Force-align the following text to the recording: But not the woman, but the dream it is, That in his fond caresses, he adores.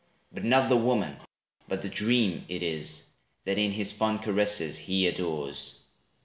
But 0.31 0.43
not 0.43 0.67
the 0.67 0.77
woman, 0.77 1.15
but 1.67 1.83
the 1.83 1.87
dream 1.87 2.43
it 2.49 2.63
is, 2.63 3.05
That 3.45 3.59
in 3.59 3.69
his 3.71 3.91
fond 3.91 4.23
caresses, 4.23 4.75
he 4.79 5.05
adores. 5.05 5.79